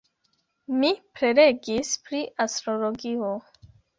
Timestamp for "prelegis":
1.19-1.93